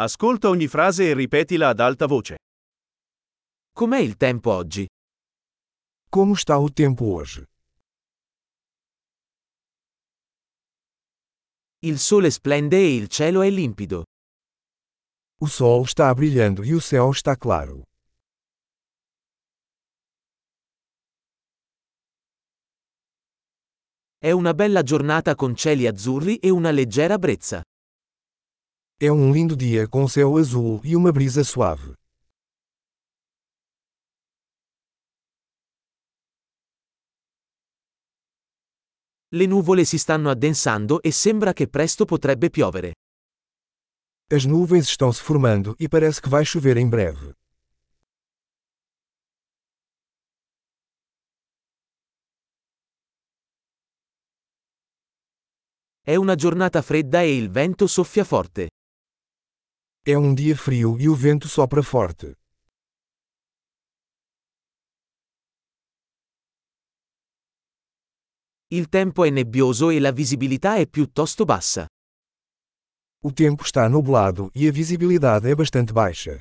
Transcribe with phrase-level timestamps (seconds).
[0.00, 2.36] Ascolta ogni frase e ripetila ad alta voce.
[3.72, 4.86] Com'è il tempo oggi?
[6.08, 7.46] Como está o tempo hoje?
[11.80, 14.04] Il sole splende e il cielo è limpido.
[15.40, 17.82] O sol está brilhando e o céu está claro.
[24.16, 27.62] È una bella giornata con cieli azzurri e una leggera brezza.
[29.00, 31.94] É um lindo dia com céu azul e uma brisa suave.
[39.28, 42.94] Le nuvole si stanno addensando e sembra che presto potrebbe piovere.
[44.32, 47.36] As nuvens estão se formando e parece que vai chover em breve.
[56.02, 58.70] È una giornata fredda e il vento soffia forte.
[60.10, 62.34] É um dia frio e o vento sopra forte.
[68.68, 71.86] Il tempo è nebbioso e la visibilità è piuttosto bassa.
[73.22, 76.40] O tempo está nublado e a visibilidade é bastante baixa.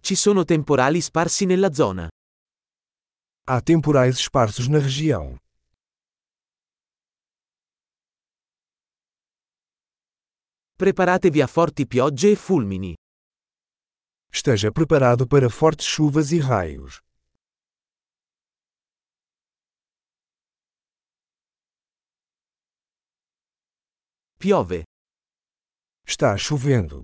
[0.00, 2.08] Ci sono temporali sparsi nella zona.
[3.52, 5.36] Há temporais esparsos na região.
[10.78, 12.94] Preparatevi a forti piogge e fulmini.
[14.32, 17.00] Esteja preparado para fortes chuvas e raios.
[24.38, 24.84] Piove.
[26.06, 27.02] Está chovendo.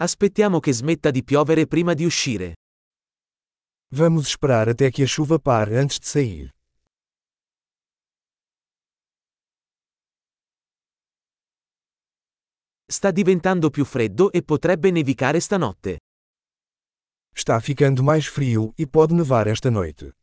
[0.00, 2.54] Aspettiamo che smetta di piovere prima di uscire.
[3.94, 6.48] Vamos esperar até que a chuva pare antes de sair.
[12.90, 15.98] Sta diventando più freddo e potrebbe nevicare stanotte.
[17.34, 20.14] Está ficando mais frio e pode nevar esta noite.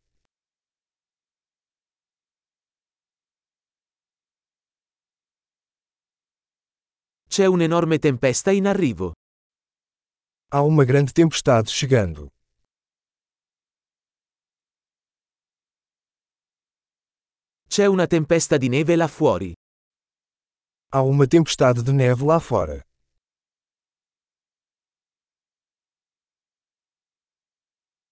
[7.28, 9.12] C'è un'enorme tempesta in arrivo.
[10.50, 12.32] Há uma grande tempestade chegando.
[17.72, 19.54] C'è una tempesta di neve là fuori.
[20.92, 22.84] Há uma tempestade de neve lá fora.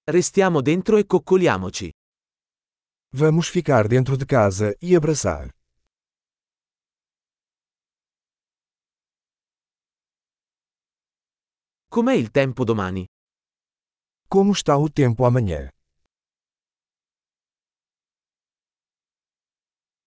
[0.04, 1.90] Restiamo dentro e coccoliamoci.
[3.16, 5.50] Vamos ficar dentro de casa e abraçar.
[11.88, 13.04] Com'è il tempo domani?
[14.28, 15.68] Como está o tempo amanhã?